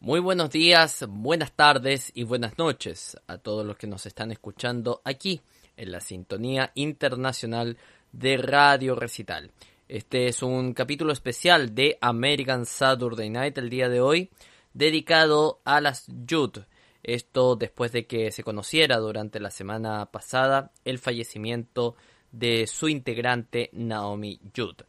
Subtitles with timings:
[0.00, 5.02] Muy buenos días, buenas tardes y buenas noches a todos los que nos están escuchando
[5.04, 5.40] aquí
[5.76, 7.76] en la sintonía internacional
[8.12, 9.50] de Radio Recital.
[9.88, 14.30] Este es un capítulo especial de American Saturday Night el día de hoy,
[14.72, 16.66] dedicado a las Jude.
[17.02, 21.96] Esto después de que se conociera durante la semana pasada el fallecimiento
[22.30, 24.84] de su integrante Naomi Jude.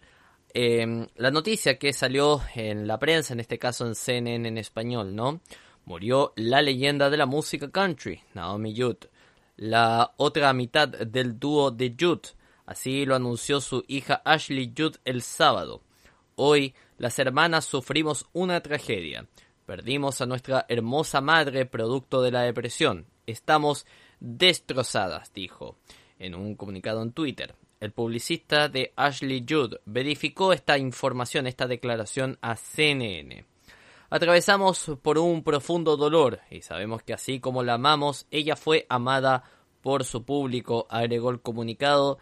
[0.53, 5.15] Em, la noticia que salió en la prensa, en este caso en CNN en español,
[5.15, 5.41] ¿no?
[5.85, 9.05] Murió la leyenda de la música country, Naomi Judd,
[9.57, 12.21] la otra mitad del dúo de Judd.
[12.65, 15.83] Así lo anunció su hija Ashley Judd el sábado.
[16.35, 19.27] Hoy, las hermanas sufrimos una tragedia.
[19.65, 23.05] Perdimos a nuestra hermosa madre producto de la depresión.
[23.27, 23.85] Estamos
[24.19, 25.77] destrozadas, dijo
[26.17, 27.55] en un comunicado en Twitter.
[27.79, 33.45] El publicista de Ashley Judd verificó esta información, esta declaración a CNN.
[34.09, 39.43] Atravesamos por un profundo dolor y sabemos que así como la amamos, ella fue amada
[39.81, 42.17] por su público, agregó el comunicado,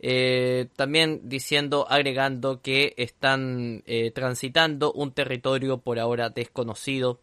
[0.00, 7.20] eh, también diciendo, agregando que están eh, transitando un territorio por ahora desconocido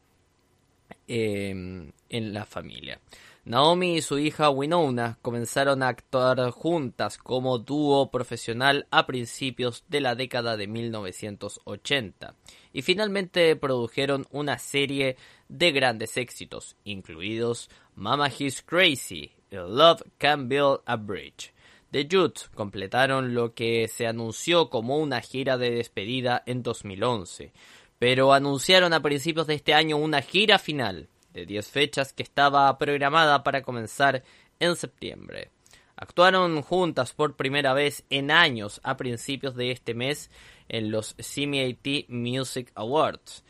[1.08, 3.02] eh, en la familia.
[3.46, 10.00] Naomi y su hija Winona comenzaron a actuar juntas como dúo profesional a principios de
[10.00, 12.36] la década de 1980
[12.72, 15.18] y finalmente produjeron una serie
[15.50, 21.54] de grandes éxitos, incluidos Mama He's Crazy Love Can Build a Bridge.
[21.92, 27.52] The Jude completaron lo que se anunció como una gira de despedida en 2011,
[28.00, 32.78] pero anunciaron a principios de este año una gira final de 10 fechas que estaba
[32.78, 34.24] programada para comenzar
[34.60, 35.50] en septiembre.
[35.96, 40.32] Actuaron juntas por primera vez en años a principios de este mes
[40.68, 43.44] en los CMAT Music Awards.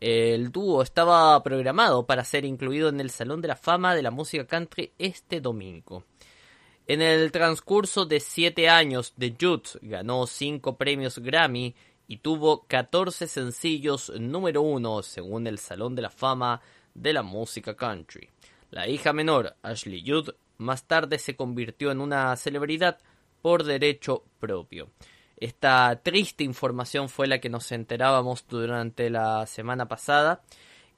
[0.00, 4.10] El dúo estaba programado para ser incluido en el Salón de la Fama de la
[4.10, 6.04] Música Country este domingo.
[6.86, 11.74] En el transcurso de siete años, The Jude ganó cinco premios Grammy
[12.08, 16.62] y tuvo 14 sencillos número uno según el Salón de la Fama
[16.94, 18.28] de la música country.
[18.70, 22.98] La hija menor, Ashley Judd, más tarde se convirtió en una celebridad
[23.42, 24.90] por derecho propio.
[25.36, 30.42] Esta triste información fue la que nos enterábamos durante la semana pasada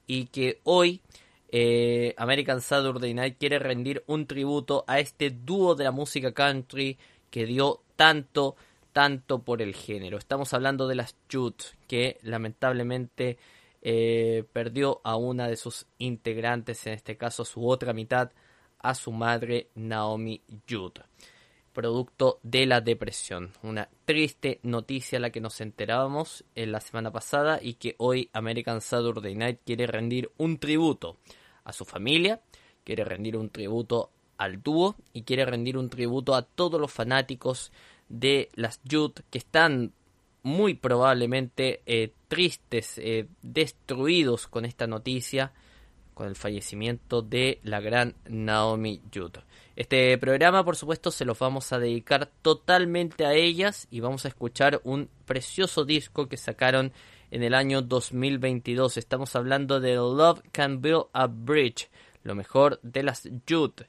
[0.05, 1.01] y que hoy
[1.49, 6.97] eh, American Saturday Night quiere rendir un tributo a este dúo de la música country
[7.29, 8.57] que dio tanto,
[8.91, 10.17] tanto por el género.
[10.17, 11.53] Estamos hablando de las Judd,
[11.87, 13.37] que lamentablemente
[13.85, 18.31] eh, perdió a una de sus integrantes, en este caso su otra mitad,
[18.79, 20.99] a su madre Naomi Judd,
[21.73, 23.51] producto de la depresión.
[23.61, 28.29] Una triste noticia a la que nos enterábamos en la semana pasada y que hoy
[28.31, 31.17] American Saturday Night quiere rendir un tributo
[31.65, 32.41] a su familia,
[32.85, 37.73] quiere rendir un tributo al dúo y quiere rendir un tributo a todos los fanáticos
[38.07, 39.91] de las Judd que están
[40.43, 45.53] muy probablemente eh, tristes, eh, destruidos con esta noticia,
[46.13, 49.37] con el fallecimiento de la gran Naomi Judd.
[49.75, 54.27] Este programa, por supuesto, se los vamos a dedicar totalmente a ellas y vamos a
[54.27, 56.93] escuchar un precioso disco que sacaron
[57.31, 58.97] en el año 2022.
[58.97, 61.89] Estamos hablando de Love Can Build a Bridge,
[62.21, 63.81] lo mejor de las Judd.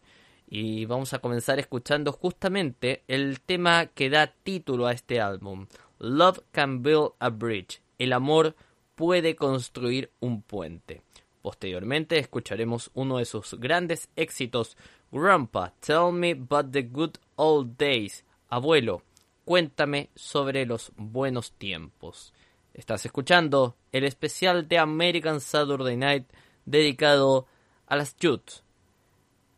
[0.49, 5.67] Y vamos a comenzar escuchando justamente el tema que da título a este álbum.
[6.05, 7.81] Love can build a bridge.
[7.99, 8.55] El amor
[8.95, 11.03] puede construir un puente.
[11.41, 14.77] Posteriormente escucharemos uno de sus grandes éxitos,
[15.11, 18.25] Grandpa, Tell Me About the Good Old Days.
[18.49, 19.03] Abuelo,
[19.45, 22.35] cuéntame sobre los buenos tiempos.
[22.75, 26.27] Estás escuchando el especial de American Saturday Night
[26.67, 27.47] dedicado
[27.87, 28.43] a las Jude,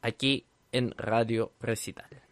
[0.00, 2.25] aquí en Radio Recital.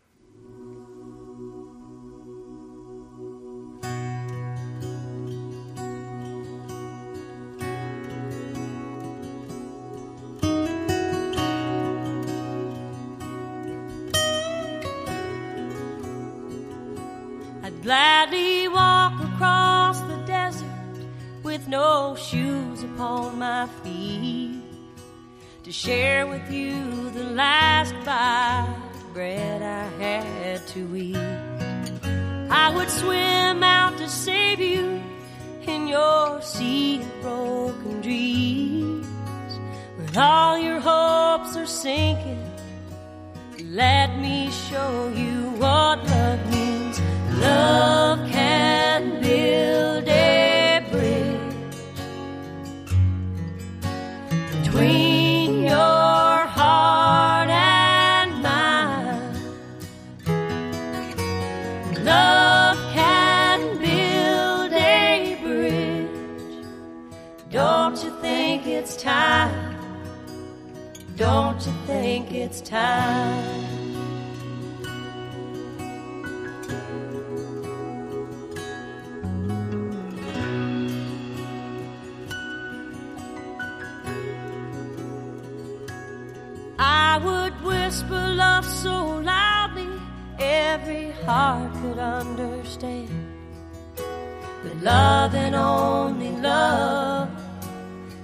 [21.65, 24.61] With no shoes upon my feet
[25.63, 31.17] to share with you the last bite of bread I had to eat.
[32.51, 35.03] I would swim out to save you
[35.67, 39.07] in your sea of broken dreams.
[39.97, 42.45] When all your hopes are sinking,
[43.71, 47.01] let me show you what love means.
[47.41, 48.34] Love
[71.17, 73.65] Don't you think it's time?
[86.81, 89.87] I would whisper love so loudly
[90.41, 93.09] every heart could understand.
[93.97, 97.29] But love and only love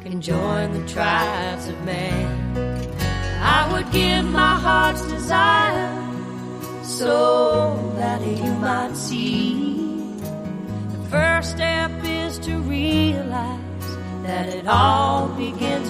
[0.03, 2.40] can join the tribes of man
[3.83, 5.91] would give my heart's desire
[6.83, 9.75] so that you might see.
[10.93, 13.89] The first step is to realize
[14.23, 15.90] that it all begins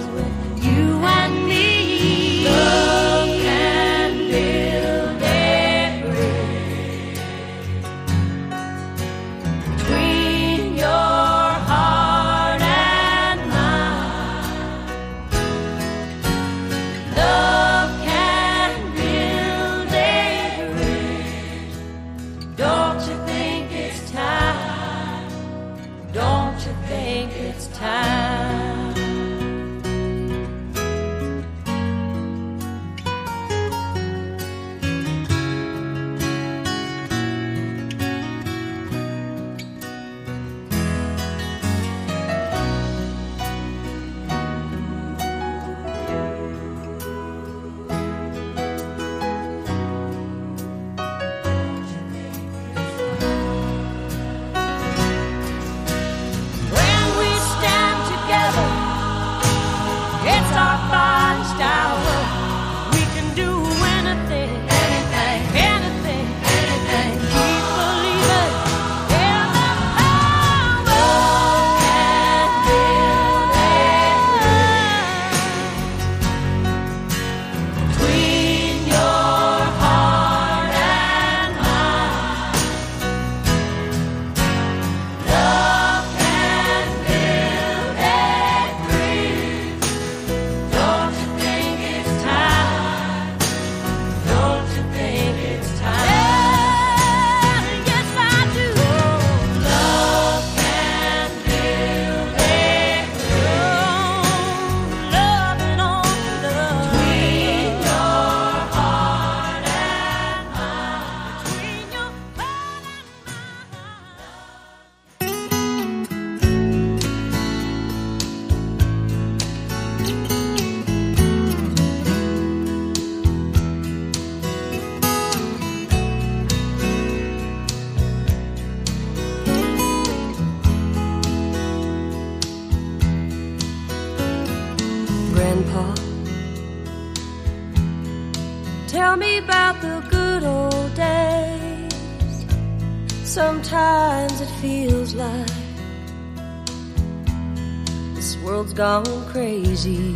[149.31, 150.10] crazy.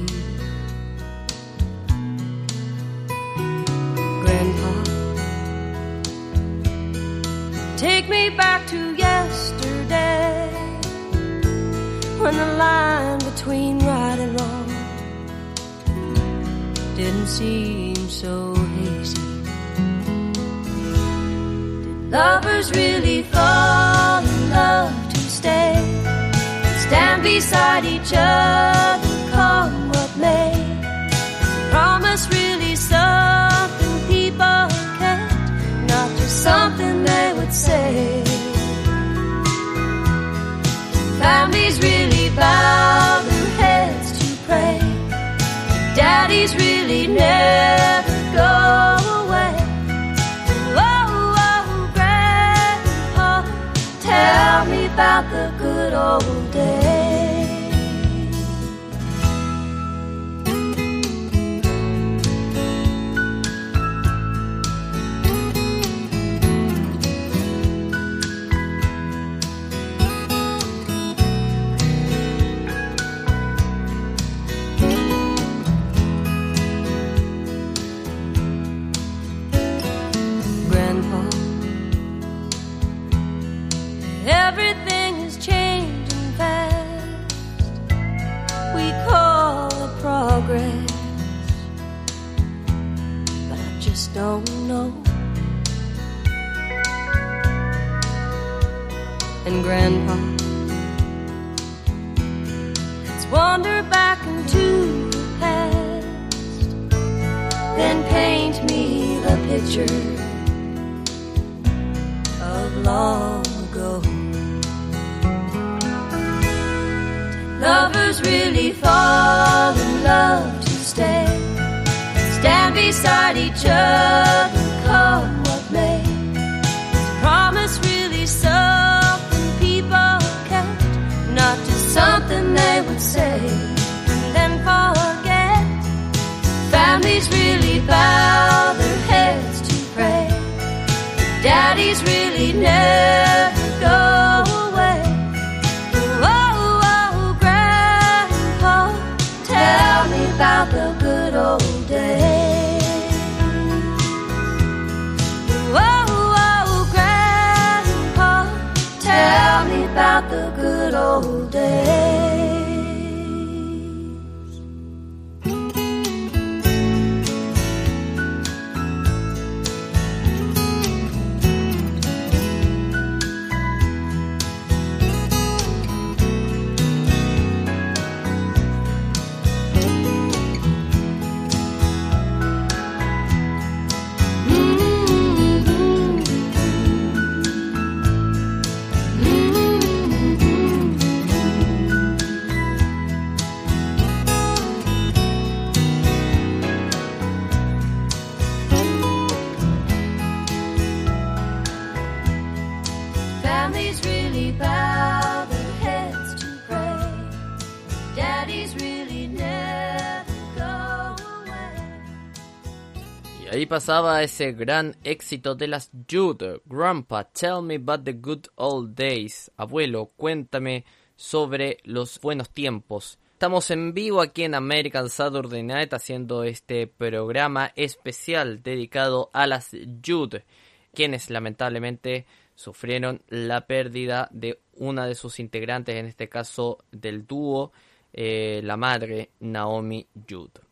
[213.66, 216.62] Pasaba ese gran éxito de las Jude.
[216.66, 219.52] Grandpa, tell me about the good old days.
[219.58, 223.18] Abuelo, cuéntame sobre los buenos tiempos.
[223.34, 229.72] Estamos en vivo aquí en American Saturday Night haciendo este programa especial dedicado a las
[230.06, 230.46] Jude,
[230.94, 237.72] quienes lamentablemente sufrieron la pérdida de una de sus integrantes, en este caso del dúo,
[238.14, 240.65] eh, la madre Naomi Jude.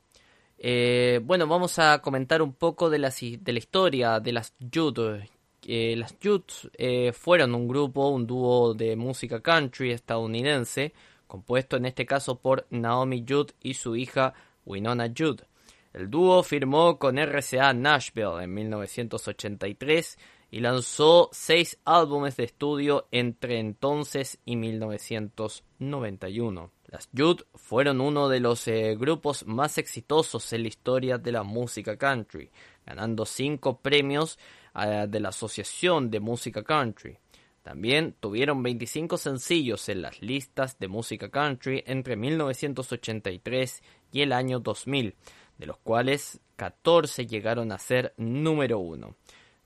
[0.66, 5.30] Eh, bueno, vamos a comentar un poco de la, historia de las Jude.
[5.68, 6.46] Eh, las Jude
[6.78, 10.94] eh, fueron un grupo, un dúo de música country estadounidense,
[11.28, 14.34] compuesto en este caso por Naomi Jude y su hija
[14.66, 15.44] Winona Jude.
[15.92, 20.18] El dúo firmó con RCA Nashville en 1983
[20.50, 26.72] y lanzó seis álbumes de estudio entre entonces y 1991.
[26.94, 31.42] Las Jude fueron uno de los eh, grupos más exitosos en la historia de la
[31.42, 32.52] música country,
[32.86, 34.38] ganando cinco premios
[34.76, 37.18] eh, de la Asociación de Música Country.
[37.64, 43.82] También tuvieron 25 sencillos en las listas de música country entre 1983
[44.12, 45.16] y el año 2000,
[45.58, 49.16] de los cuales 14 llegaron a ser número uno.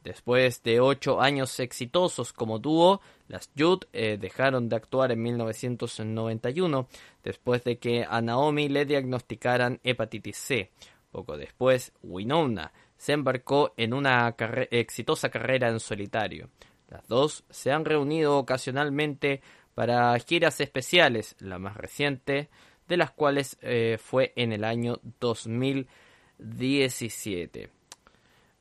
[0.07, 6.87] Después de ocho años exitosos como dúo, las Jude eh, dejaron de actuar en 1991
[7.25, 10.71] después de que a Naomi le diagnosticaran hepatitis C.
[11.11, 14.33] Poco después, Winona se embarcó en una
[14.71, 16.47] exitosa carrera en solitario.
[16.87, 19.41] Las dos se han reunido ocasionalmente
[19.75, 22.49] para giras especiales, la más reciente
[22.87, 27.76] de las cuales eh, fue en el año 2017.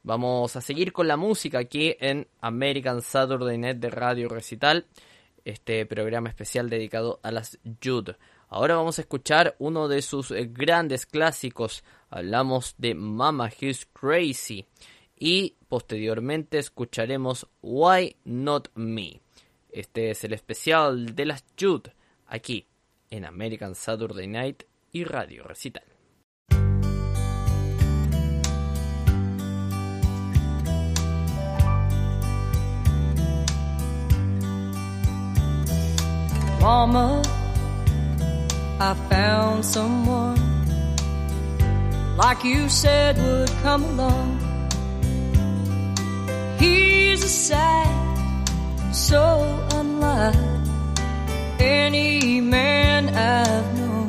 [0.06, 4.86] Vamos a seguir con la música aquí en American Saturday Night de Radio Recital,
[5.44, 8.16] este programa especial dedicado a las Jude.
[8.48, 11.82] Ahora vamos a escuchar uno de sus eh, grandes clásicos.
[12.08, 14.64] Hablamos de Mama He's Crazy.
[15.18, 19.20] Y posteriormente escucharemos Why Not Me.
[19.70, 21.92] Este es el especial de las Jude
[22.28, 22.68] aquí
[23.10, 25.95] en American Saturday Night y Radio Recital.
[36.66, 37.22] Mama,
[38.80, 40.36] I found someone
[42.16, 44.28] like you said would come along.
[46.58, 48.48] He's a sight
[48.90, 49.24] so
[49.74, 50.34] unlike
[51.60, 54.08] any man I've known.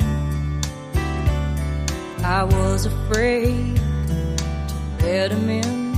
[2.24, 5.94] I was afraid to let him in.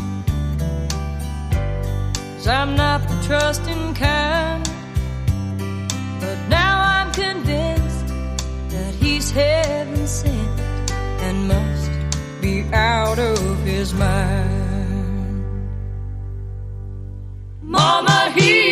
[2.35, 4.70] Cause I'm not the trusting kind.
[7.13, 8.07] Convinced
[8.71, 10.61] that he's heaven sent
[11.23, 11.91] and must
[12.41, 15.45] be out of his mind.
[17.63, 18.70] Mama, he's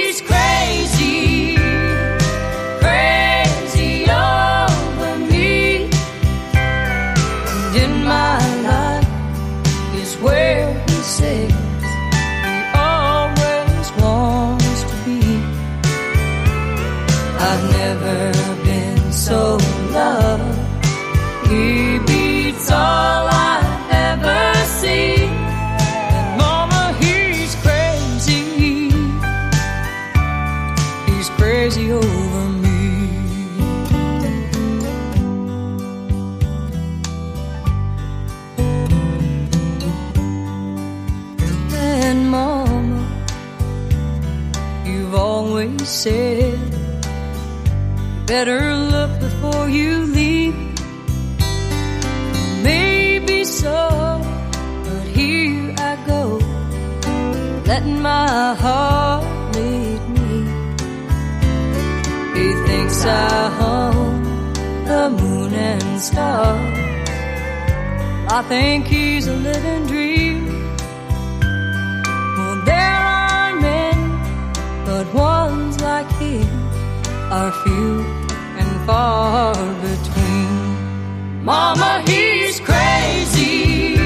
[48.28, 50.54] better look before you leave.
[52.62, 54.20] Maybe so,
[54.85, 56.37] but here I go,
[57.64, 59.25] letting my heart
[59.56, 60.37] lead me.
[62.38, 64.23] He thinks I own
[64.85, 66.78] the moon and stars.
[68.30, 70.44] I think he's a living dream.
[72.37, 73.99] Well, there are men,
[74.85, 76.68] but ones like him
[77.30, 78.17] are few
[78.88, 79.52] far
[79.83, 81.45] between.
[81.45, 83.99] Mama, he's crazy,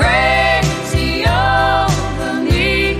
[0.00, 2.96] crazy over me.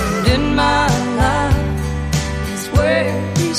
[0.00, 0.88] And in my
[1.22, 3.52] life where he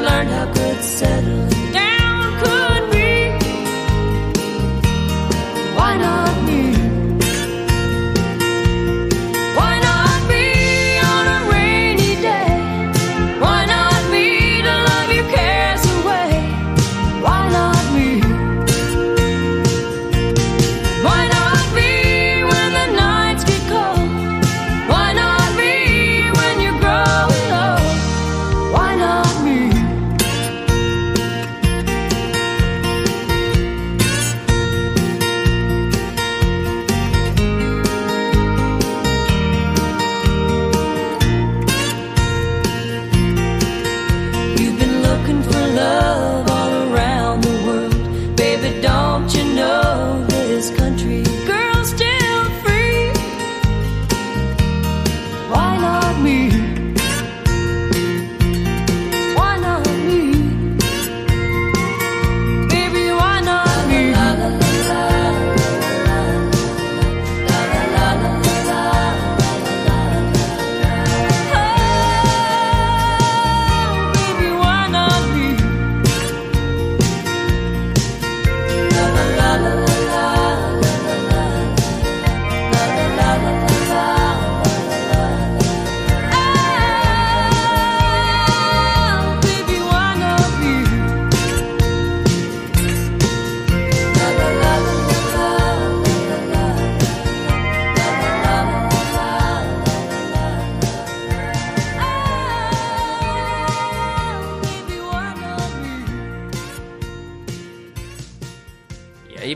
[0.00, 1.61] Learn how good settling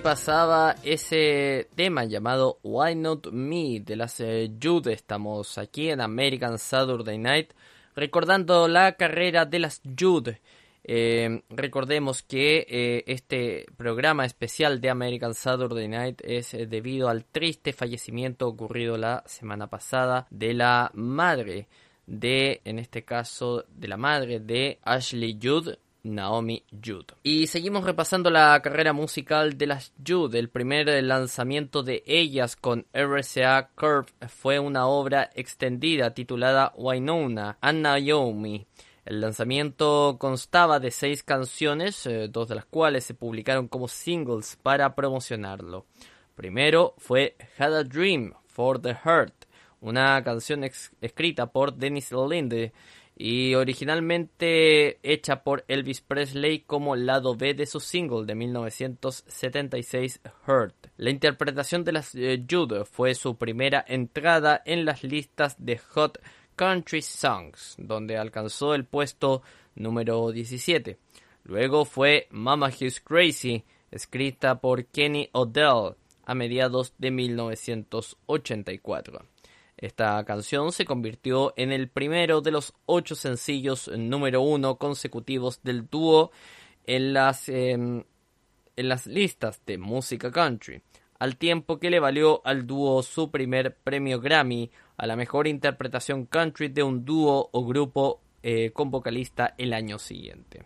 [0.06, 4.92] pasaba ese tema llamado Why Not Me de las eh, Jude.
[4.92, 7.50] Estamos aquí en American Saturday Night
[7.96, 10.40] recordando la carrera de las Jude.
[10.84, 17.72] Eh, recordemos que eh, este programa especial de American Saturday Night es debido al triste
[17.72, 21.66] fallecimiento ocurrido la semana pasada de la madre
[22.06, 25.80] de, en este caso, de la madre de Ashley Jude,
[26.14, 27.14] Naomi Jude.
[27.22, 30.38] Y seguimos repasando la carrera musical de las Jude.
[30.38, 37.80] El primer lanzamiento de ellas con RCA Curve fue una obra extendida titulada Wynonna and
[37.80, 38.66] Naomi.
[39.04, 44.58] El lanzamiento constaba de seis canciones, eh, dos de las cuales se publicaron como singles
[44.62, 45.86] para promocionarlo.
[46.34, 49.46] Primero fue Had a Dream for the Heart,
[49.80, 52.72] una canción escrita por Dennis Linde
[53.16, 60.74] y originalmente hecha por Elvis Presley como lado B de su single de 1976 Hurt.
[60.98, 66.20] La interpretación de las eh, Jude fue su primera entrada en las listas de Hot
[66.56, 69.42] Country Songs, donde alcanzó el puesto
[69.74, 70.98] número 17.
[71.44, 75.94] Luego fue Mama He's Crazy, escrita por Kenny Odell
[76.26, 79.24] a mediados de 1984.
[79.76, 85.86] Esta canción se convirtió en el primero de los ocho sencillos número uno consecutivos del
[85.88, 86.30] dúo
[86.84, 88.04] en las, em,
[88.76, 90.80] en las listas de música country,
[91.18, 96.24] al tiempo que le valió al dúo su primer premio Grammy a la mejor interpretación
[96.24, 100.64] country de un dúo o grupo eh, con vocalista el año siguiente.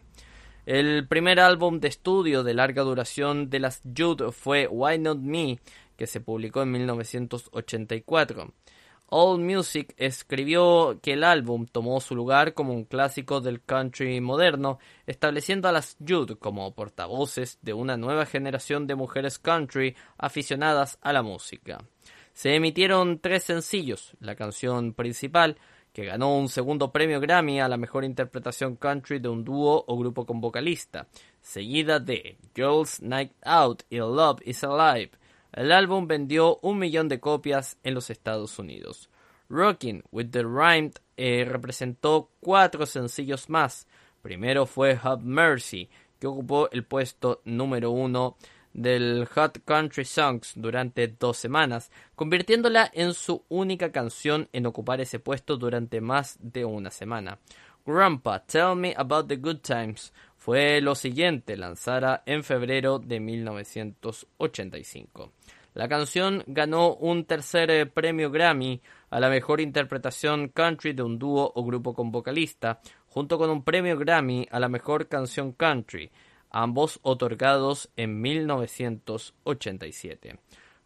[0.67, 5.59] El primer álbum de estudio de larga duración de las Jude fue Why Not Me,
[5.97, 8.53] que se publicó en 1984.
[9.13, 14.79] All Music escribió que el álbum tomó su lugar como un clásico del country moderno,
[15.05, 21.13] estableciendo a las Jude como portavoces de una nueva generación de mujeres country aficionadas a
[21.13, 21.85] la música.
[22.33, 25.57] Se emitieron tres sencillos, la canción principal,
[25.93, 29.99] que ganó un segundo premio Grammy a la mejor interpretación country de un dúo o
[29.99, 31.09] grupo con vocalista,
[31.41, 35.11] seguida de Girls Night Out y Love is Alive,
[35.53, 39.09] el álbum vendió un millón de copias en los Estados Unidos.
[39.49, 43.87] Rockin' with the Rhyme eh, representó cuatro sencillos más.
[44.23, 48.37] Primero fue Have Mercy, que ocupó el puesto número uno
[48.73, 55.19] del Hot Country Songs durante dos semanas, convirtiéndola en su única canción en ocupar ese
[55.19, 57.39] puesto durante más de una semana.
[57.85, 65.33] Grandpa, Tell Me About the Good Times fue lo siguiente, lanzada en febrero de 1985.
[65.75, 71.19] La canción ganó un tercer eh, premio Grammy a la mejor interpretación country de un
[71.19, 76.11] dúo o grupo con vocalista, junto con un premio Grammy a la mejor canción country,
[76.49, 80.39] ambos otorgados en 1987.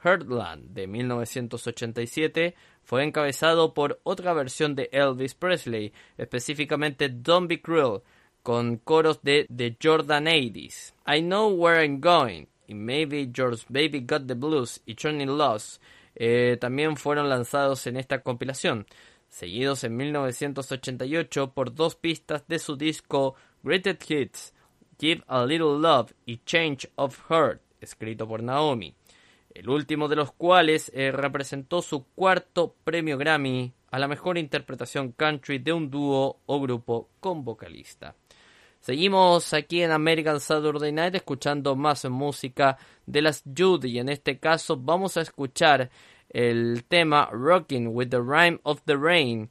[0.02, 8.02] Heartland de 1987 fue encabezado por otra versión de Elvis Presley, específicamente Don't Be Cruel,
[8.44, 10.92] con coros de The Jordan 80s.
[11.06, 15.82] I Know Where I'm Going, y Maybe George Baby Got the Blues y Turning Lost
[16.14, 18.86] eh, también fueron lanzados en esta compilación,
[19.30, 24.54] seguidos en 1988 por dos pistas de su disco Greatest Hits,
[25.00, 28.94] Give a Little Love y Change of Heart, escrito por Naomi,
[29.54, 35.12] el último de los cuales eh, representó su cuarto premio Grammy a la mejor interpretación
[35.12, 38.14] country de un dúo o grupo con vocalista.
[38.84, 44.38] Seguimos aquí en American Saturday Night escuchando más música de las Judy y en este
[44.38, 45.88] caso vamos a escuchar
[46.28, 49.50] el tema Rocking with the Rhyme of the Rain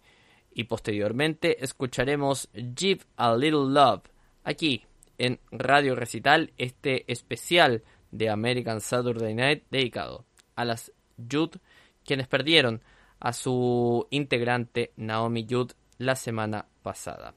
[0.54, 4.04] y posteriormente escucharemos Give a Little Love
[4.43, 4.86] aquí
[5.17, 11.60] en Radio Recital este especial de American Saturday Night dedicado a las Jude
[12.06, 12.84] quienes perdieron
[13.19, 17.34] a su integrante Naomi Jude la semana pasada.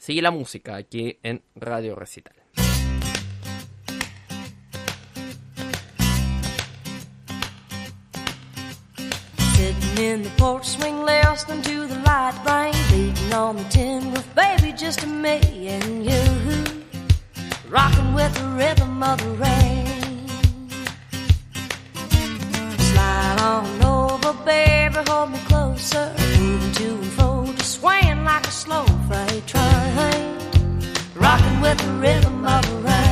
[0.00, 2.32] Sigue la música aquí en Radio Recital.
[9.52, 14.26] Sitting in the porch swing listening to the light rain beating on the tin roof,
[14.34, 16.22] baby, just me and you.
[17.68, 20.26] Rocking with the rhythm of the rain.
[22.78, 26.19] Slide on over, baby, hold me closer.
[28.70, 30.38] Slow freight train.
[31.16, 33.09] Rocking with the rhythm of the rain.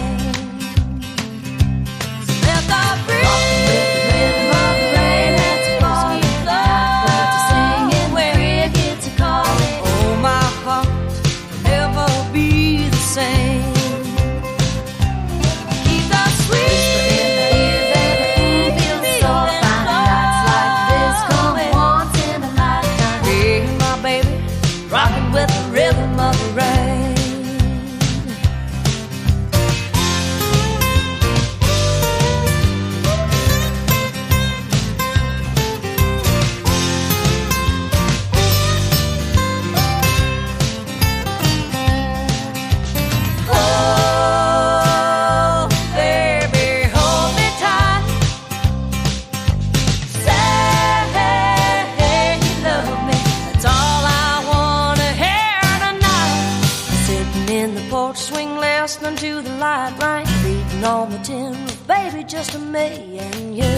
[62.58, 63.76] A me and you,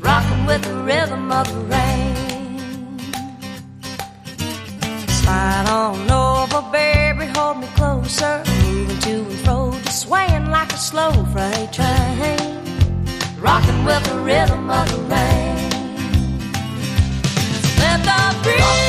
[0.00, 2.98] rocking with the rhythm of the rain.
[5.08, 10.78] Slide on over, baby, hold me closer, moving to and fro, just swaying like a
[10.78, 12.38] slow freight train,
[13.38, 15.70] rocking with the rhythm of the rain.
[17.80, 18.85] Let the breeze.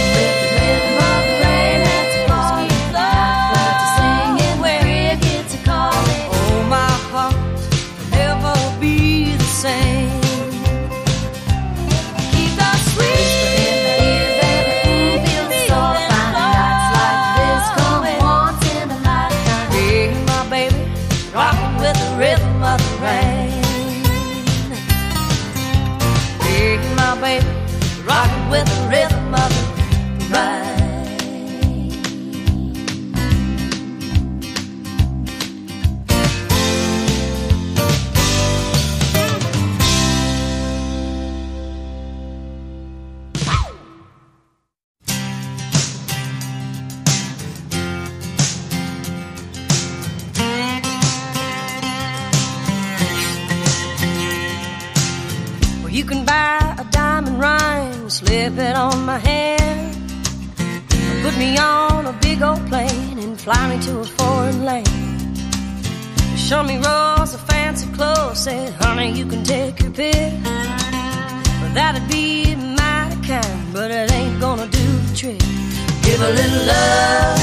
[63.47, 64.89] Fly me to a foreign land.
[66.37, 70.33] Show me rolls of fancy clothes, said, honey, you can take your pick.
[71.59, 75.39] Well, that'd be mighty kind, but it ain't gonna do the trick.
[76.05, 77.39] Give a little love,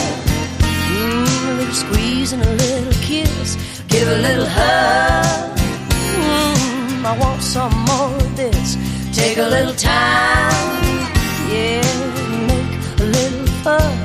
[0.92, 3.56] mm, a little squeeze and a little kiss.
[3.88, 5.58] Give a little hug.
[6.20, 8.76] Mm, I want some more of this.
[9.20, 10.84] Take a little time,
[11.48, 11.80] yeah,
[12.50, 14.03] make a little fuss.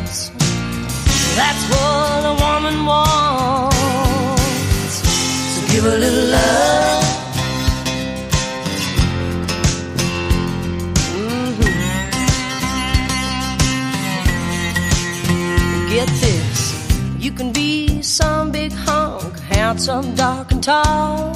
[1.41, 3.75] That's what a woman wants.
[5.53, 7.03] So give a little love.
[11.15, 11.71] Mhm.
[15.93, 16.59] Get this,
[17.23, 21.35] you can be some big hunk, handsome, dark and tall.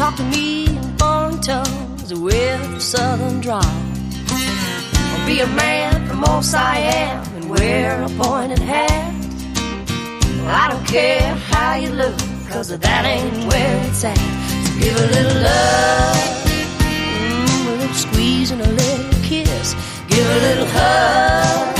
[0.00, 3.78] Talk to me in foreign tongues with a southern drawl.
[5.26, 9.12] Be a man from Siam and wear a pointed hat.
[10.46, 12.16] I don't care how you look,
[12.50, 14.16] cause that ain't where it's at.
[14.64, 16.16] So give a little love,
[16.80, 19.74] mm, a little squeeze and a little kiss.
[20.08, 21.76] Give a little hug.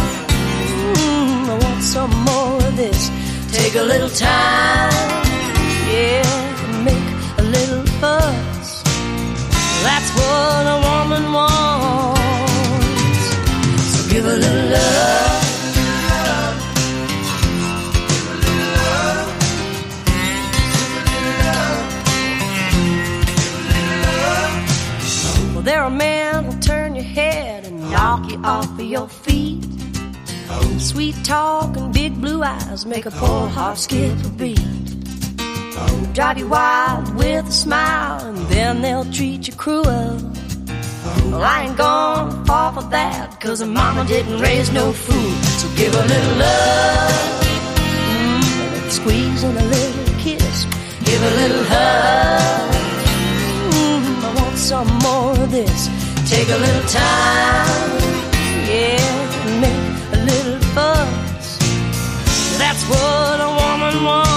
[0.96, 3.11] Mm, I want some more of this.
[3.52, 4.92] Take a little time,
[5.90, 6.22] yeah,
[6.85, 8.83] make a little fuss.
[9.87, 13.24] That's what a woman wants.
[13.92, 14.69] So give a little
[28.44, 29.64] off of your feet.
[30.79, 34.61] Sweet talk and big blue eyes make a poor heart skip a beat.
[36.12, 39.85] Drive you wild with a smile and then they'll treat you cruel.
[41.31, 45.31] Well, I ain't gonna fall for that, cause mama didn't raise no fool.
[45.61, 47.44] So give a little love,
[48.11, 50.64] mm, squeeze and a little kiss.
[51.05, 52.70] Give a little hug,
[53.72, 55.88] mm, I want some more of this.
[56.29, 57.99] Take a little time,
[63.92, 64.29] a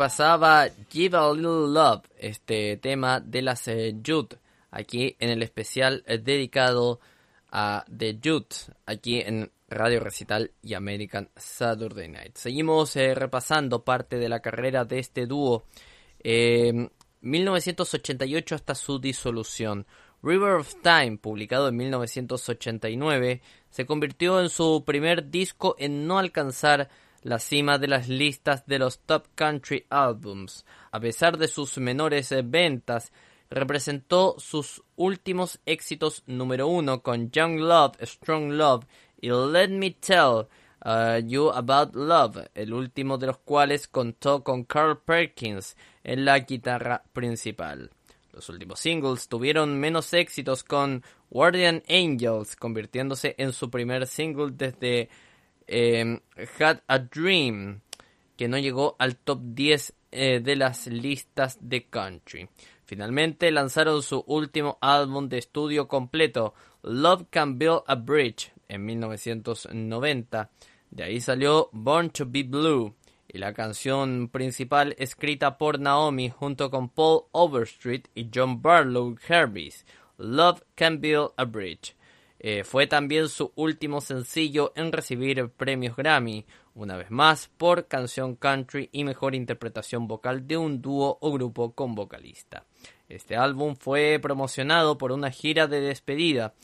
[0.00, 3.94] pasaba Give a Little Love, este tema de las eh,
[4.70, 7.00] aquí en el especial dedicado
[7.52, 8.46] a The Jude,
[8.86, 12.38] aquí en Radio Recital y American Saturday Night.
[12.38, 15.66] Seguimos eh, repasando parte de la carrera de este dúo.
[16.24, 19.86] 1988 hasta su disolución.
[20.22, 26.88] River of Time, publicado en 1989, se convirtió en su primer disco en no alcanzar
[27.22, 30.64] la cima de las listas de los Top Country Albums.
[30.90, 33.12] A pesar de sus menores ventas,
[33.50, 38.84] representó sus últimos éxitos número uno con Young Love, Strong Love
[39.20, 40.46] y Let Me Tell
[40.84, 46.38] uh, You About Love, el último de los cuales contó con Carl Perkins en la
[46.38, 47.90] guitarra principal.
[48.32, 55.08] Los últimos singles tuvieron menos éxitos con Guardian Angels, convirtiéndose en su primer single desde
[55.70, 56.20] eh,
[56.58, 57.80] Had a Dream,
[58.36, 62.48] que no llegó al top 10 eh, de las listas de country.
[62.84, 70.50] Finalmente lanzaron su último álbum de estudio completo, Love Can Build a Bridge, en 1990.
[70.90, 72.94] De ahí salió Born to Be Blue,
[73.28, 79.86] y la canción principal escrita por Naomi junto con Paul Overstreet y John Barlow Herbies,
[80.18, 81.94] Love Can Build a Bridge.
[82.42, 88.34] Eh, fue también su último sencillo en recibir premios Grammy, una vez más por canción
[88.34, 92.64] country y mejor interpretación vocal de un dúo o grupo con vocalista.
[93.10, 96.54] Este álbum fue promocionado por una gira de despedida.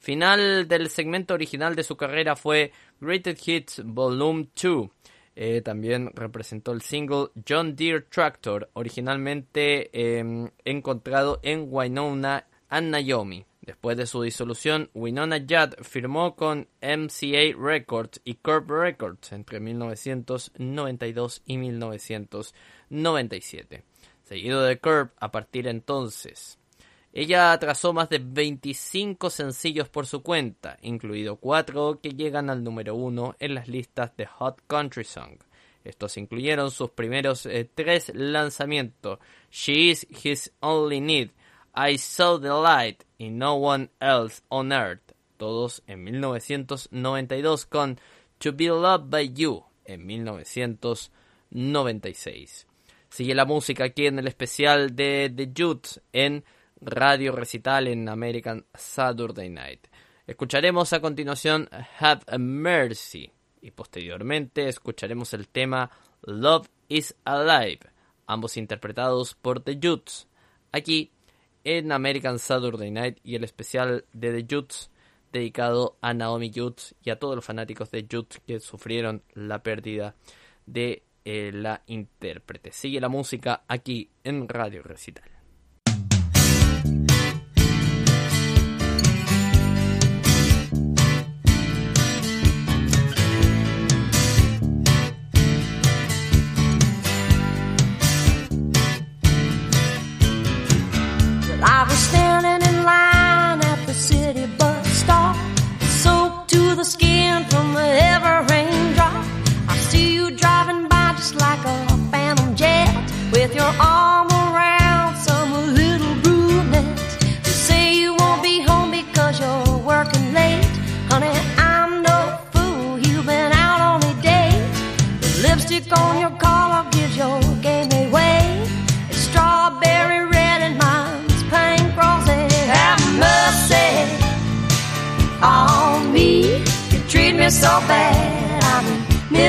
[0.00, 4.88] Final del segmento original de su carrera fue Greatest Hits Volume 2.
[5.36, 13.46] Eh, también representó el single John Deere Tractor, originalmente em, encontrado en Winona and Naomi.
[13.70, 21.42] Después de su disolución, Winona Judd firmó con MCA Records y Curb Records entre 1992
[21.46, 23.84] y 1997,
[24.24, 26.58] seguido de Curb a partir de entonces.
[27.12, 32.96] Ella trazó más de 25 sencillos por su cuenta, incluido cuatro que llegan al número
[32.96, 35.36] uno en las listas de Hot Country Song.
[35.84, 39.20] Estos incluyeron sus primeros eh, tres lanzamientos,
[39.52, 41.30] She Is His Only Need,
[41.76, 48.00] I Saw the Light y No One Else on Earth, todos en 1992 con
[48.38, 52.66] To Be Loved by You en 1996.
[53.10, 56.46] Sigue la música aquí en el especial de The Jutes en
[56.80, 59.88] Radio Recital en American Saturday Night.
[60.26, 63.30] Escucharemos a continuación Have a Mercy
[63.60, 65.90] y posteriormente escucharemos el tema
[66.22, 67.80] Love is Alive,
[68.26, 70.26] ambos interpretados por The Jutes.
[70.72, 71.10] Aquí
[71.64, 74.90] en American Saturday Night y el especial de The Jutes
[75.32, 80.14] dedicado a Naomi Jutes y a todos los fanáticos de Jutes que sufrieron la pérdida
[80.66, 82.72] de eh, la intérprete.
[82.72, 85.39] Sigue la música aquí en Radio Recital.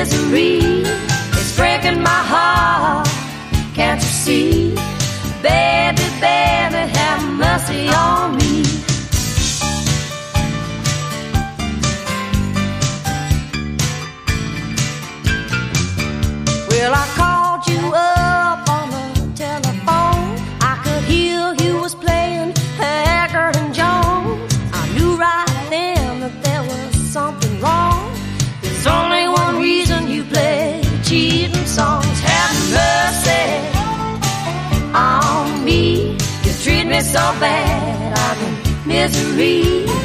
[0.02, 0.58] Misery.
[1.38, 3.06] It's breaking my heart,
[3.74, 4.74] can't you see?
[37.38, 40.01] Bad, I'm in misery.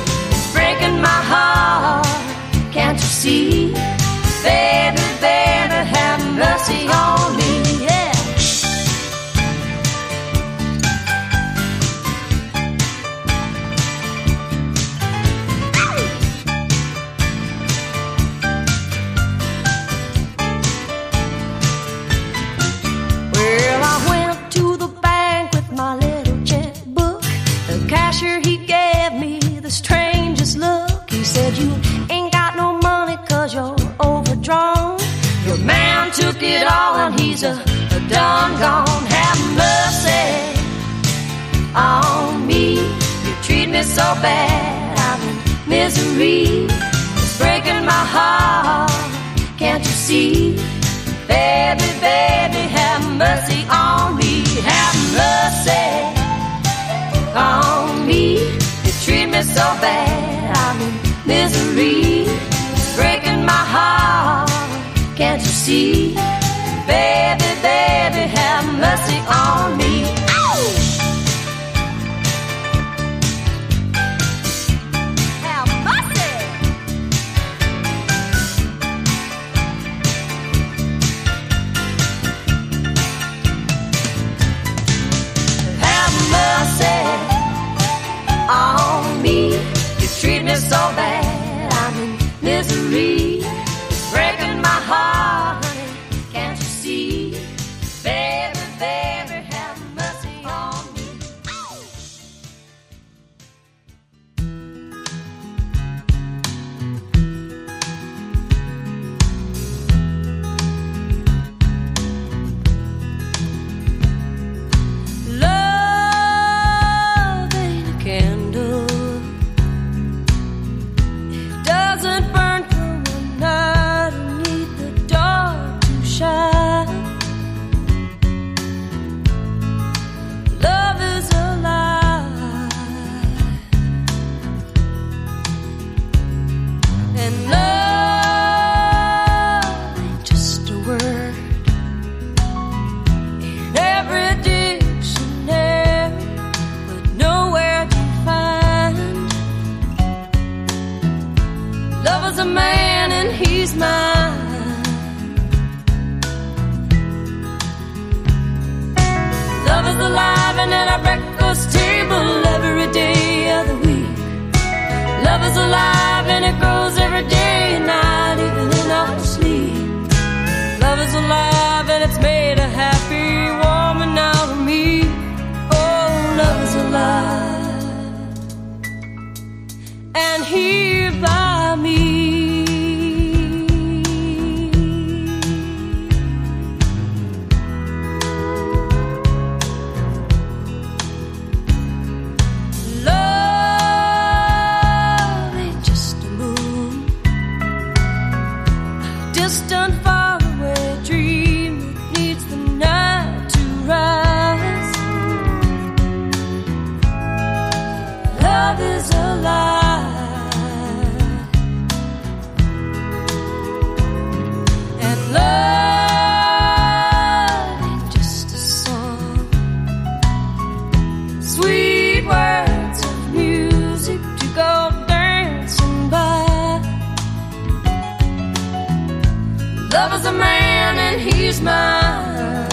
[229.92, 232.68] Love is a man and he's mine.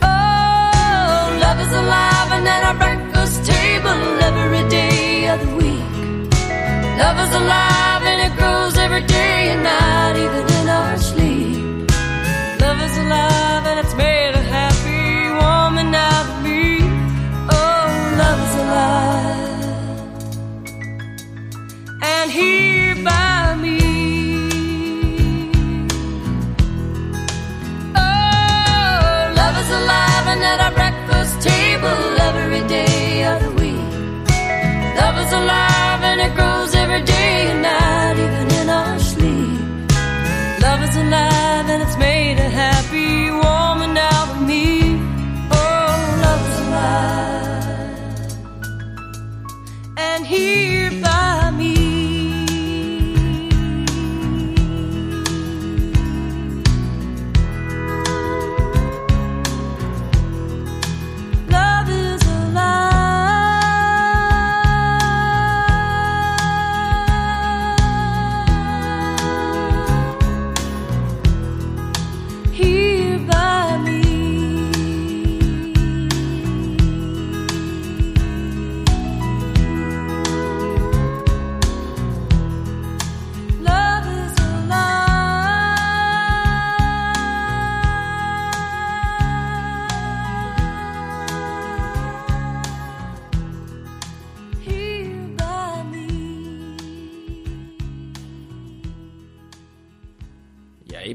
[0.00, 5.94] Oh, love is alive and at our breakfast table every day of the week.
[7.02, 11.90] Love is alive and it grows every day and night, even in our sleep.
[12.60, 14.23] Love is alive and it's made.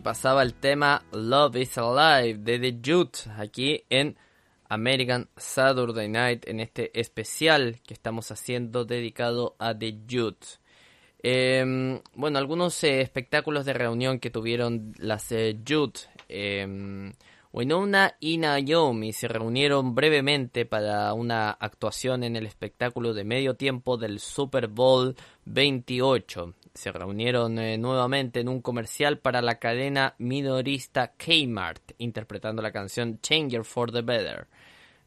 [0.10, 4.18] pasaba el tema Love is Alive de The Jute aquí en
[4.68, 10.47] American Saturday Night en este especial que estamos haciendo dedicado a The Jute.
[11.22, 15.55] Em, bueno, algunos eh, espectáculos de reunión que tuvieron las eh,
[16.28, 17.14] em,
[17.52, 23.97] Winona y Naomi se reunieron brevemente para una actuación en el espectáculo de medio tiempo
[23.97, 26.54] del Super Bowl 28.
[26.76, 33.20] Se reunieron eh, nuevamente en un comercial para la cadena minorista Kmart, interpretando la canción
[33.20, 34.47] Changer for the Better.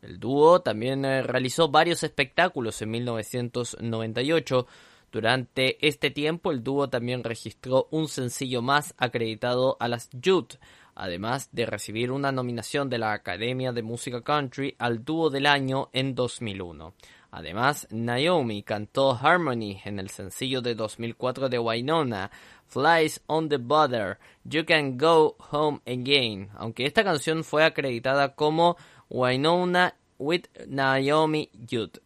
[0.03, 4.66] El dúo también eh, realizó varios espectáculos en 1998.
[5.12, 10.55] Durante este tiempo, el dúo también registró un sencillo más acreditado a las Youth,
[10.95, 15.88] además de recibir una nominación de la Academia de Música Country al Dúo del Año
[15.93, 16.95] en 2001.
[17.30, 22.30] Además, Naomi cantó Harmony en el sencillo de 2004 de Wynonna,
[22.66, 28.76] Flies on the Butter, You Can Go Home Again, aunque esta canción fue acreditada como
[29.09, 31.99] Wynonna with Naomi Youth.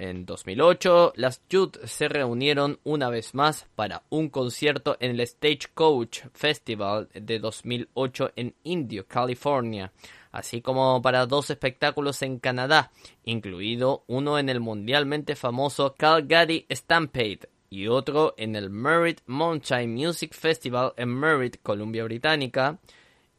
[0.00, 6.20] En 2008, las Youth se reunieron una vez más para un concierto en el Stagecoach
[6.34, 9.90] Festival de 2008 en Indio, California,
[10.30, 12.92] así como para dos espectáculos en Canadá,
[13.24, 20.32] incluido uno en el mundialmente famoso Calgary Stampede y otro en el Merritt Mountain Music
[20.32, 22.78] Festival en Merritt, Columbia Británica.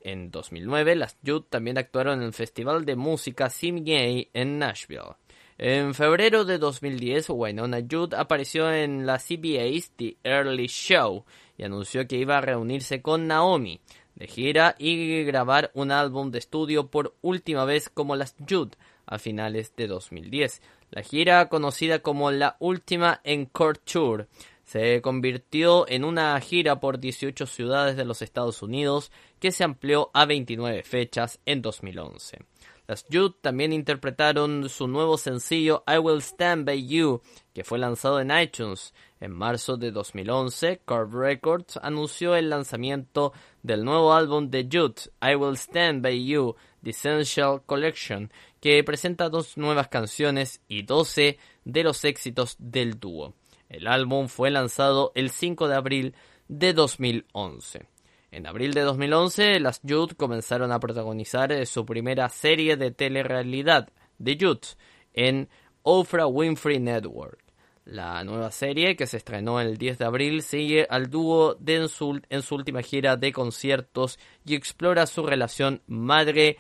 [0.02, 5.16] En 2009, las Youth también actuaron en el Festival de Música Gay en Nashville.
[5.62, 11.26] En febrero de 2010, Winona Judd apareció en la CBA's The Early Show
[11.58, 13.82] y anunció que iba a reunirse con Naomi
[14.16, 18.70] de gira y grabar un álbum de estudio por última vez como las Judd
[19.06, 20.62] a finales de 2010.
[20.92, 24.30] La gira, conocida como la última Encore Tour,
[24.70, 30.12] se convirtió en una gira por 18 ciudades de los Estados Unidos que se amplió
[30.14, 32.38] a 29 fechas en 2011.
[32.86, 37.20] Las Youth también interpretaron su nuevo sencillo I Will Stand By You,
[37.52, 38.94] que fue lanzado en iTunes.
[39.20, 45.34] En marzo de 2011, Curve Records anunció el lanzamiento del nuevo álbum de Youth, I
[45.34, 51.84] Will Stand By You, The Essential Collection, que presenta dos nuevas canciones y 12 de
[51.84, 53.34] los éxitos del dúo.
[53.70, 56.16] El álbum fue lanzado el 5 de abril
[56.48, 57.88] de 2011.
[58.32, 63.90] En abril de 2011, las Youth comenzaron a protagonizar eh, su primera serie de telerrealidad,
[64.24, 64.76] The Youth,
[65.14, 65.50] en
[65.84, 67.40] Oprah Winfrey Network.
[67.86, 71.88] La nueva serie, que se estrenó el 10 de abril, sigue al dúo de en,
[72.30, 76.58] en su última gira de conciertos y explora su relación madre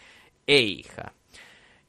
[0.47, 1.13] e hija.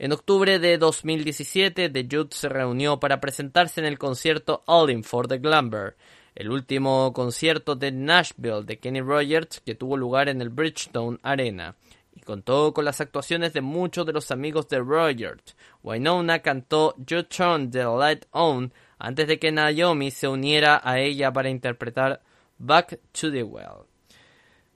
[0.03, 5.05] En octubre de 2017, The Youth se reunió para presentarse en el concierto All In
[5.05, 5.95] for the Glamour,
[6.35, 11.77] el último concierto de Nashville de Kenny Rogers que tuvo lugar en el Bridgestone Arena
[12.15, 15.55] y contó con las actuaciones de muchos de los amigos de Rogers.
[15.83, 21.31] Wynonna cantó You Turn the Light On antes de que Naomi se uniera a ella
[21.31, 22.23] para interpretar
[22.57, 23.90] Back to the Well.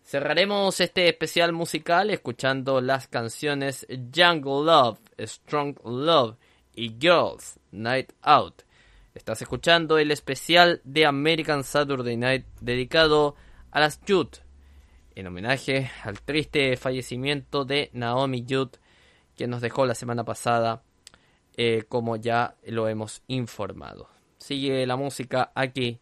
[0.05, 6.36] Cerraremos este especial musical escuchando las canciones Jungle Love, Strong Love
[6.74, 8.62] y Girls Night Out
[9.14, 13.36] Estás escuchando el especial de American Saturday Night dedicado
[13.70, 14.38] a las Youth,
[15.14, 18.78] en homenaje al triste fallecimiento de Naomi Youth,
[19.36, 20.82] que nos dejó la semana pasada,
[21.57, 24.09] eh, como ya lo hemos informado.
[24.38, 26.00] Sigue la música aquí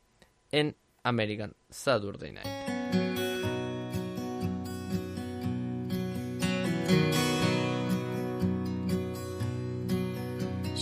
[0.51, 2.72] en American Saturday Night.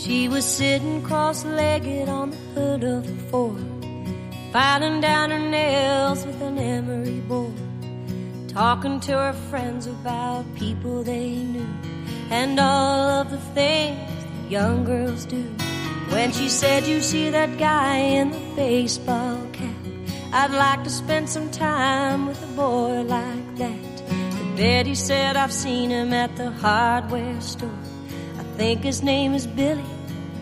[0.02, 3.84] She was sitting cross-legged on the hood of the Ford,
[4.50, 7.52] filing down her nails with an emery board,
[8.48, 11.68] talking to her friends about people they knew
[12.30, 15.44] and all of the things that young girls do.
[16.08, 19.84] When she said, "You see that guy in the baseball cap?
[20.32, 25.52] I'd like to spend some time with a boy like that." But Betty said, "I've
[25.52, 27.84] seen him at the hardware store."
[28.60, 29.82] Think his name is Billy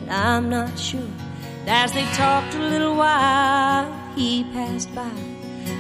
[0.01, 1.13] but I'm not sure.
[1.61, 5.09] And as they talked a little while, he passed by.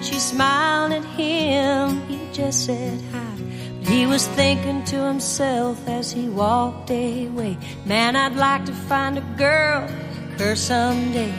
[0.03, 3.34] She smiled at him, he just said hi.
[3.80, 9.18] But he was thinking to himself as he walked away, man, I'd like to find
[9.18, 11.34] a girl like her someday.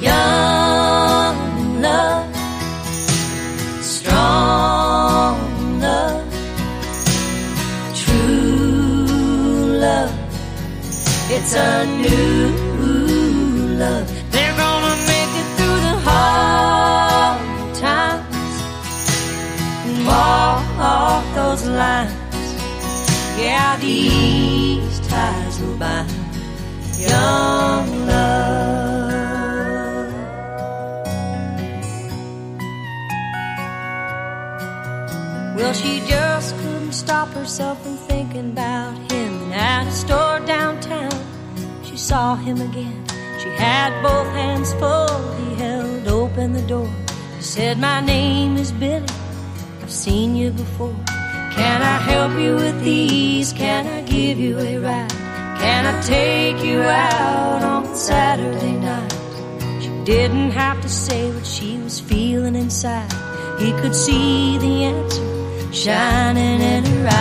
[0.00, 2.34] Young love,
[3.84, 5.57] strong
[9.80, 10.28] love
[11.30, 14.08] it's a new love.
[14.32, 18.62] They're gonna make it through the hard times
[19.84, 22.14] and walk those lines.
[23.38, 26.10] Yeah, these ties will bind
[26.98, 28.48] young love.
[35.56, 39.17] Well, she just couldn't stop herself from thinking about him.
[39.58, 41.10] At a store downtown,
[41.82, 43.04] she saw him again.
[43.40, 45.32] She had both hands full.
[45.32, 46.88] He held open the door.
[47.36, 49.04] He said, My name is Billy.
[49.82, 50.94] I've seen you before.
[51.58, 53.52] Can I help you with these?
[53.52, 55.10] Can I give you a ride?
[55.10, 59.12] Can I take you out on Saturday night?
[59.82, 63.12] She didn't have to say what she was feeling inside.
[63.58, 67.17] He could see the answer shining in her eyes.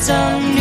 [0.00, 0.55] 真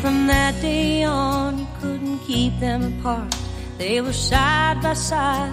[0.00, 3.34] from that day on, you couldn't keep them apart.
[3.76, 5.52] They were side by side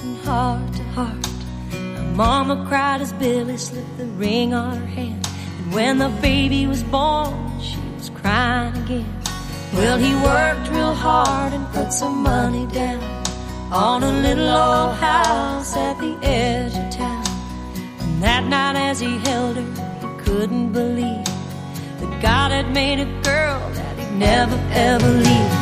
[0.00, 1.26] and heart to heart.
[1.70, 5.28] My mama cried as Billy slipped the ring on her hand.
[5.58, 9.14] And when the baby was born, she was crying again.
[9.74, 13.02] Well, he worked real hard and put some money down
[13.70, 17.26] on a little old house at the edge of town.
[18.00, 19.70] And that night as he held her,
[20.00, 21.24] he couldn't believe
[22.00, 23.81] that God had made a girl
[24.18, 25.52] never ever leave.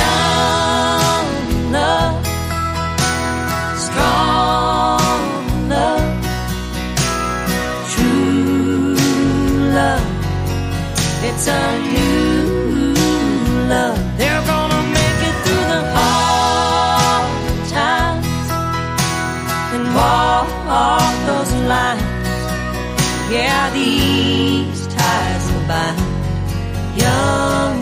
[0.00, 2.26] Young love,
[3.86, 6.06] strong love,
[7.92, 8.94] true
[9.78, 10.06] love.
[11.24, 12.94] It's a new
[13.68, 13.98] love.
[14.18, 18.46] They're gonna make it through the hard times
[19.74, 22.02] and walk off those lines.
[23.30, 26.14] Yeah, these ties will bind
[26.96, 27.73] young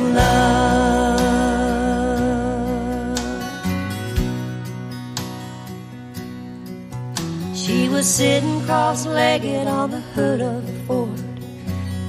[8.03, 11.23] was sitting cross-legged on the hood of the Ford,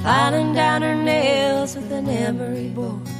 [0.02, 3.13] filing down her nails with an emery board.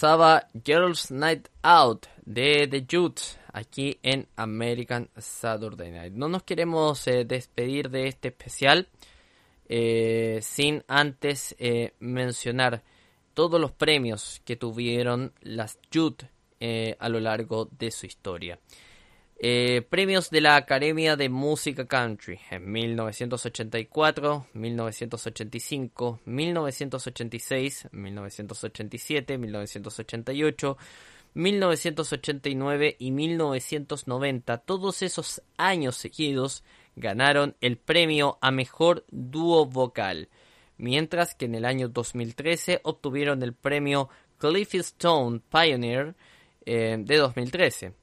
[0.00, 6.14] Pasaba Girls Night Out de The Jutes aquí en American Saturday Night.
[6.14, 8.88] No nos queremos eh, despedir de este especial
[9.68, 12.82] eh, sin antes eh, mencionar
[13.34, 16.30] todos los premios que tuvieron las Jutes
[16.98, 18.58] a lo largo de su historia.
[19.42, 30.76] Eh, premios de la Academia de Música Country en 1984, 1985, 1986, 1987, 1988,
[31.32, 34.58] 1989 y 1990.
[34.58, 36.62] Todos esos años seguidos
[36.94, 40.28] ganaron el premio a Mejor Dúo Vocal,
[40.76, 46.14] mientras que en el año 2013 obtuvieron el premio Cliffy Stone Pioneer
[46.66, 47.99] eh, de 2013.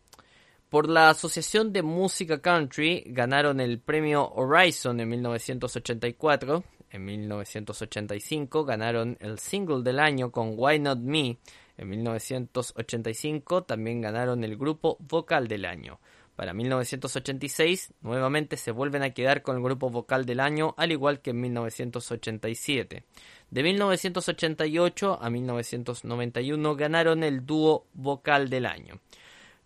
[0.69, 6.61] Por la Asociación de Música Country ganaron el premio Horizon en 1984.
[6.89, 11.37] En 1985 ganaron el single del año con Why Not Me.
[11.77, 16.01] En 1985 también ganaron el grupo vocal del año.
[16.35, 21.21] Para 1986 nuevamente se vuelven a quedar con el grupo vocal del año al igual
[21.21, 23.05] que en 1987.
[23.51, 28.99] De 1988 a 1991 ganaron el dúo vocal del año.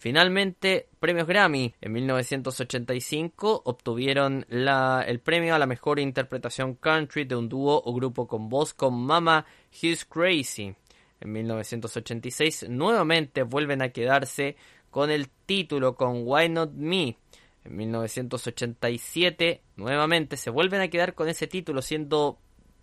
[0.01, 1.75] Finalmente, premios Grammy.
[1.79, 8.27] En 1985 obtuvieron el premio a la mejor interpretación country de un dúo o grupo
[8.27, 9.45] con voz con Mama
[9.79, 10.73] He's Crazy.
[11.19, 14.55] En 1986 nuevamente vuelven a quedarse
[14.89, 17.19] con el título con Why Not Me.
[17.63, 22.39] En 1987 nuevamente se vuelven a quedar con ese título siendo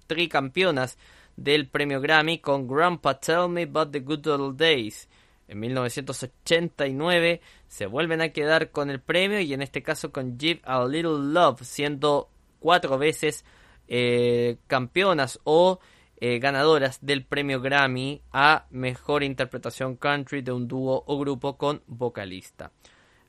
[0.07, 0.99] tricampeonas
[1.37, 5.09] del premio Grammy con Grandpa Tell Me About the Good Old Days.
[5.49, 10.61] En 1989 se vuelven a quedar con el premio y en este caso con Give
[10.65, 12.31] a Little Love, siendo
[12.61, 13.45] cuatro veces
[13.89, 15.81] eh, campeonas o
[16.21, 21.83] eh, ganadoras del premio Grammy a mejor interpretación country de un dúo o grupo con
[21.87, 22.73] vocalista.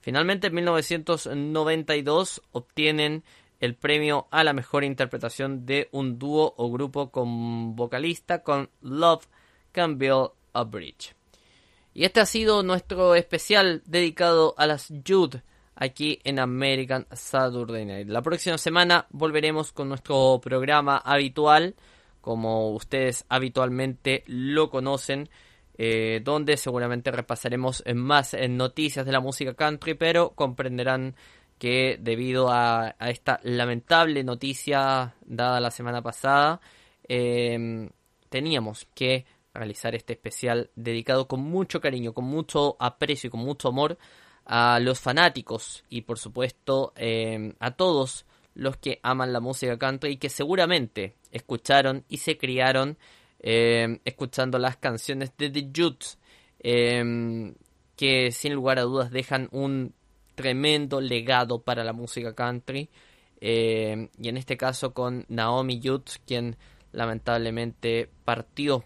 [0.01, 3.23] Finalmente, en 1992 obtienen
[3.59, 9.27] el premio a la mejor interpretación de un dúo o grupo con vocalista con Love
[9.71, 11.18] Can Build a Bridge.
[11.99, 15.43] Y este ha sido nuestro especial dedicado a las Jude
[15.75, 18.07] aquí en American Saturday Night.
[18.07, 21.75] La próxima semana volveremos con nuestro programa habitual,
[22.21, 25.27] como ustedes habitualmente lo conocen,
[25.77, 31.17] eh, donde seguramente repasaremos más en noticias de la música country, pero comprenderán
[31.57, 36.61] que debido a, a esta lamentable noticia dada la semana pasada,
[37.09, 37.89] eh,
[38.29, 39.25] teníamos que
[39.59, 43.97] realizar este especial dedicado con mucho cariño, con mucho aprecio y con mucho amor
[44.45, 50.13] a los fanáticos y por supuesto eh, a todos los que aman la música country
[50.13, 52.97] y que seguramente escucharon y se criaron
[53.41, 56.17] eh, escuchando las canciones de The Jutes
[56.61, 57.53] eh,
[57.95, 59.93] que sin lugar a dudas dejan un
[60.33, 62.89] tremendo legado para la música country
[63.41, 66.57] y en este caso con Naomi Jutes quien
[66.91, 68.83] lamentablemente partió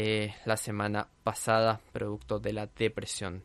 [0.00, 3.42] eh, la semana pasada producto de la depresión.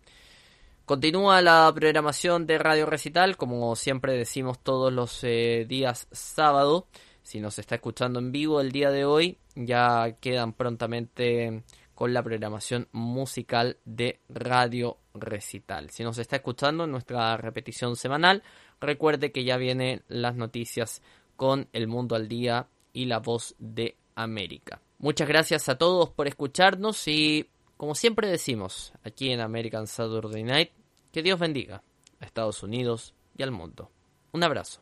[0.86, 6.86] Continúa la programación de Radio Recital, como siempre decimos todos los eh, días sábado.
[7.24, 11.64] Si nos está escuchando en vivo el día de hoy, ya quedan prontamente
[11.96, 15.90] con la programación musical de Radio Recital.
[15.90, 18.44] Si nos está escuchando en nuestra repetición semanal,
[18.80, 21.02] recuerde que ya vienen las noticias
[21.36, 24.83] con El Mundo al Día y La Voz de América.
[25.04, 30.72] Muchas gracias a todos por escucharnos y, como siempre decimos, aquí en American Saturday Night,
[31.12, 31.84] que Dios bendiga
[32.22, 33.92] a Estados Unidos y al mundo.
[34.32, 34.80] Un abrazo.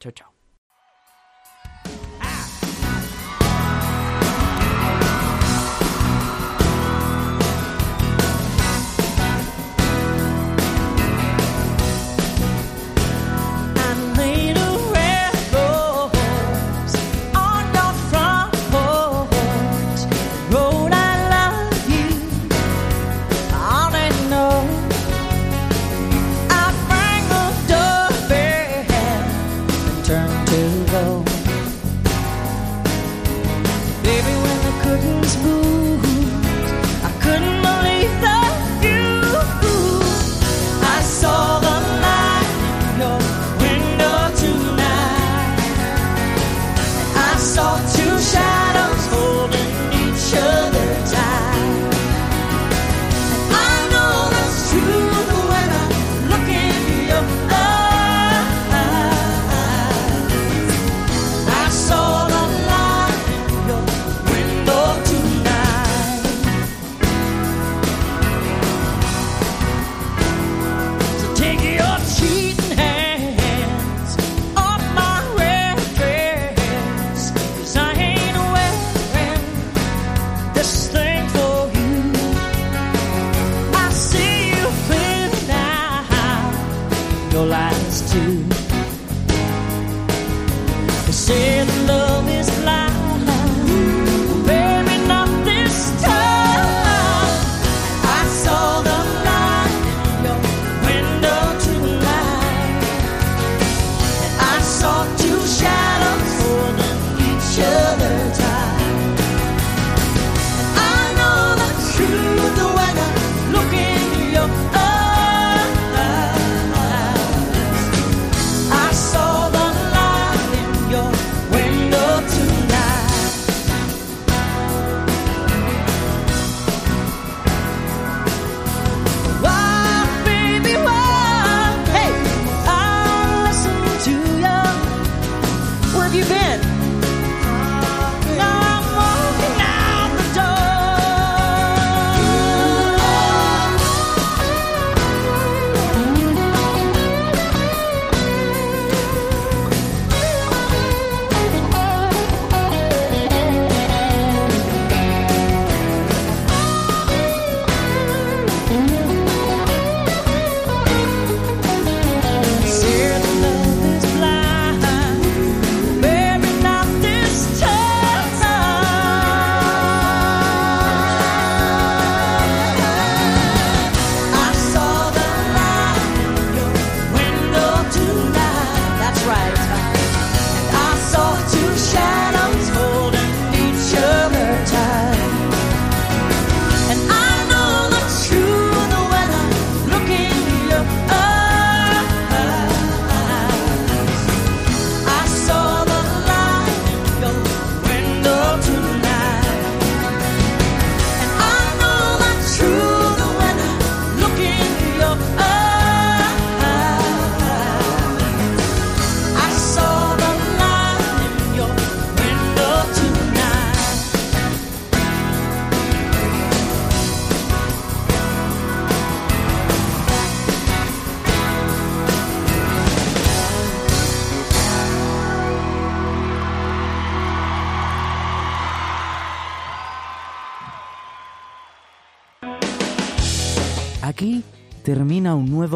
[0.00, 0.39] Chao, chao.